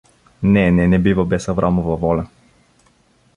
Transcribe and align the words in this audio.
—Не, 0.53 0.71
не, 0.71 0.87
не 0.87 0.99
бива 0.99 1.25
без 1.25 1.47
Аврамова 1.49 1.95
воля. 1.95 2.27